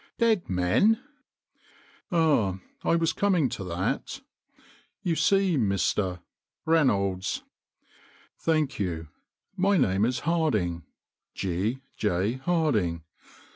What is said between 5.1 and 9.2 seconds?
see Mr.?" "Reynolds."" Thank you,